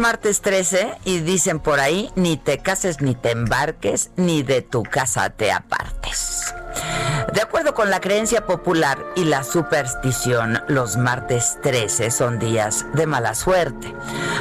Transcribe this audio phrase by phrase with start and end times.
[0.00, 4.82] Martes 13 y dicen por ahí, ni te cases ni te embarques, ni de tu
[4.82, 6.52] casa te apartes.
[7.32, 13.06] De acuerdo con la creencia popular y la superstición, los martes 13 son días de
[13.06, 13.94] mala suerte.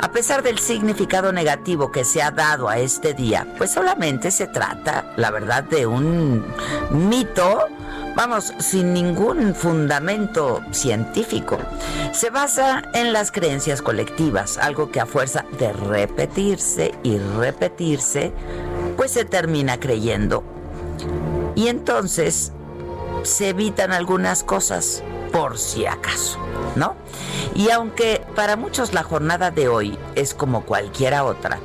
[0.00, 4.48] A pesar del significado negativo que se ha dado a este día, pues solamente se
[4.48, 6.44] trata, la verdad, de un
[6.90, 7.68] mito,
[8.14, 11.58] vamos, sin ningún fundamento científico.
[12.12, 18.32] Se basa en las creencias colectivas, algo que a fuerza de repetirse y repetirse,
[18.96, 20.44] pues se termina creyendo.
[21.54, 22.52] Y entonces
[23.22, 26.38] se evitan algunas cosas por si acaso,
[26.76, 26.94] ¿no?
[27.54, 31.58] Y aunque para muchos la jornada de hoy es como cualquiera otra,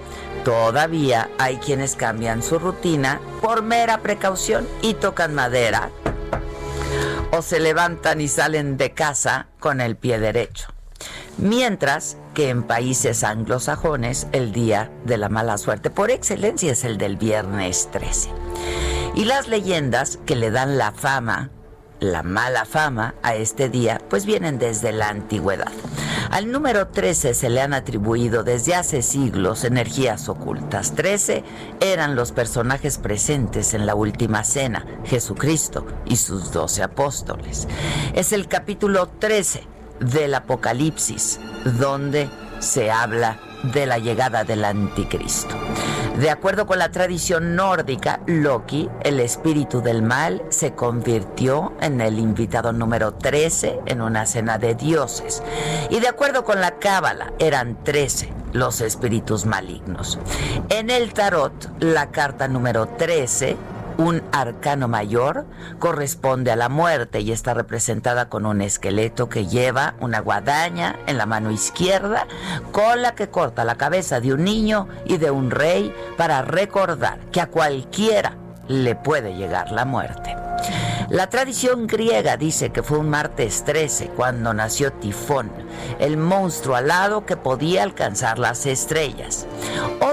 [0.44, 5.92] todavía hay quienes cambian su rutina por mera precaución y tocan madera
[7.32, 10.68] o se levantan y salen de casa con el pie derecho.
[11.38, 16.98] Mientras que en países anglosajones el día de la mala suerte por excelencia es el
[16.98, 18.30] del viernes 13.
[19.16, 21.50] Y las leyendas que le dan la fama,
[22.00, 25.72] la mala fama a este día, pues vienen desde la antigüedad.
[26.32, 30.94] Al número 13 se le han atribuido desde hace siglos energías ocultas.
[30.94, 31.44] 13
[31.80, 37.68] eran los personajes presentes en la última cena, Jesucristo y sus doce apóstoles.
[38.14, 39.64] Es el capítulo 13
[40.00, 41.40] del Apocalipsis,
[41.80, 43.40] donde se habla
[43.74, 45.56] de la llegada del anticristo.
[46.20, 52.20] De acuerdo con la tradición nórdica, Loki, el espíritu del mal, se convirtió en el
[52.20, 55.42] invitado número 13 en una cena de dioses.
[55.90, 60.20] Y de acuerdo con la cábala, eran 13 los espíritus malignos.
[60.68, 63.56] En el tarot, la carta número 13
[64.00, 65.46] un arcano mayor
[65.78, 71.18] corresponde a la muerte y está representada con un esqueleto que lleva una guadaña en
[71.18, 72.26] la mano izquierda
[72.72, 77.20] con la que corta la cabeza de un niño y de un rey para recordar
[77.32, 78.38] que a cualquiera
[78.70, 80.34] le puede llegar la muerte.
[81.10, 85.52] La tradición griega dice que fue un martes 13 cuando nació Tifón,
[85.98, 89.48] el monstruo alado que podía alcanzar las estrellas.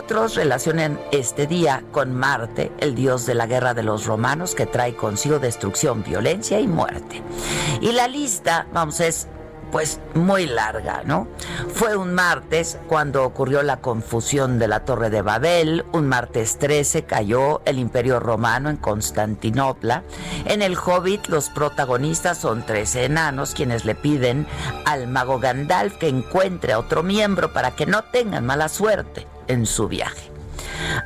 [0.06, 4.64] Otros relacionan este día con Marte, el dios de la guerra de los romanos que
[4.64, 7.24] trae consigo destrucción, violencia y muerte.
[7.80, 9.26] Y la lista, vamos, es
[9.72, 11.26] pues muy larga, ¿no?
[11.74, 17.02] Fue un martes cuando ocurrió la confusión de la Torre de Babel, un martes 13
[17.02, 20.04] cayó el Imperio Romano en Constantinopla.
[20.44, 24.46] En el Hobbit los protagonistas son tres enanos quienes le piden
[24.84, 29.66] al mago Gandalf que encuentre a otro miembro para que no tengan mala suerte en
[29.66, 30.30] su viaje.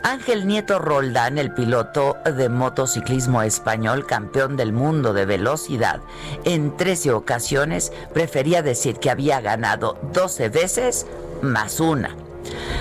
[0.03, 6.01] Ángel Nieto Roldán, el piloto de motociclismo español, campeón del mundo de velocidad,
[6.45, 11.07] en 13 ocasiones prefería decir que había ganado 12 veces
[11.43, 12.17] más una.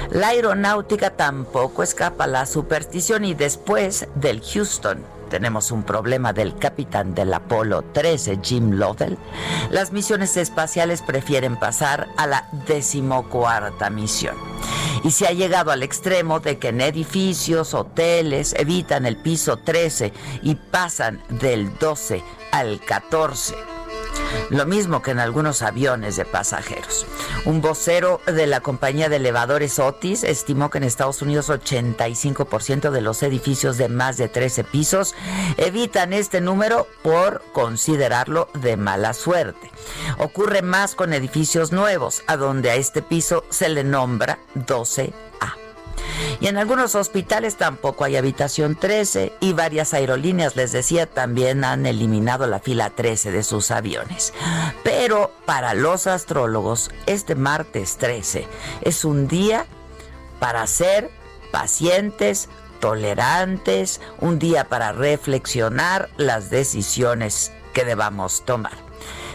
[0.10, 6.58] La aeronáutica tampoco escapa a la superstición y después del Houston tenemos un problema del
[6.58, 9.18] capitán del Apolo 13, Jim Lovell,
[9.70, 14.36] las misiones espaciales prefieren pasar a la decimocuarta misión.
[15.04, 20.12] Y se ha llegado al extremo de que en edificios, hoteles, evitan el piso 13
[20.44, 23.79] y pasan del 12 al 14
[24.50, 27.06] lo mismo que en algunos aviones de pasajeros.
[27.46, 33.02] Un vocero de la compañía de elevadores Otis estimó que en Estados Unidos 85% de
[33.02, 35.16] los edificios de más de 13 pisos
[35.58, 39.72] evitan este número por considerarlo de mala suerte.
[40.18, 45.29] Ocurre más con edificios nuevos, a donde a este piso se le nombra 12
[46.40, 51.86] y en algunos hospitales tampoco hay habitación 13 y varias aerolíneas, les decía, también han
[51.86, 54.34] eliminado la fila 13 de sus aviones.
[54.84, 58.48] Pero para los astrólogos, este martes 13
[58.82, 59.66] es un día
[60.40, 61.10] para ser
[61.52, 62.50] pacientes,
[62.80, 68.89] tolerantes, un día para reflexionar las decisiones que debamos tomar.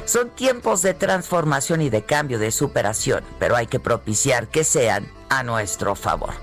[0.04, 5.10] Son tiempos de transformación y de cambio, de superación, pero hay que propiciar que sean
[5.30, 6.34] a nuestro favor.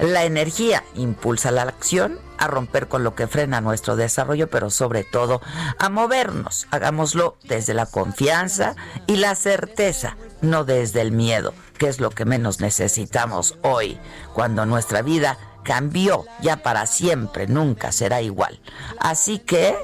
[0.00, 5.04] La energía impulsa la acción a romper con lo que frena nuestro desarrollo, pero sobre
[5.04, 5.40] todo
[5.78, 6.66] a movernos.
[6.70, 8.76] Hagámoslo desde la confianza
[9.06, 13.98] y la certeza, no desde el miedo, que es lo que menos necesitamos hoy,
[14.34, 18.60] cuando nuestra vida cambió ya para siempre, nunca será igual.
[19.00, 19.76] Así que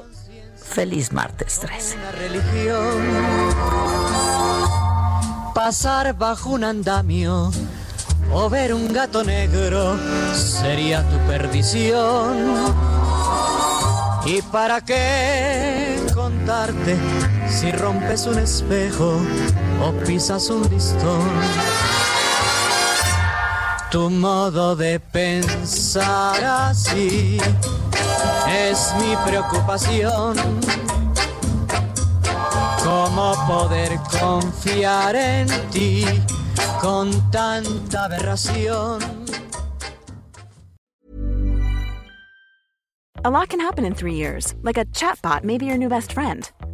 [0.69, 1.95] Feliz martes 13.
[5.53, 7.51] Pasar bajo un andamio
[8.33, 9.97] o ver un gato negro
[10.33, 12.73] sería tu perdición.
[14.25, 16.97] ¿Y para qué contarte
[17.47, 19.21] si rompes un espejo
[19.81, 21.29] o pisas un listón?
[23.91, 27.37] Tu modo de pensar así
[28.47, 30.35] es mi preocupación.
[32.83, 36.05] ¿Cómo poder confiar en ti
[36.79, 38.99] con tanta aberración?
[43.23, 46.13] A lot can happen in three years, like a chatbot may be your new best
[46.13, 46.51] friend.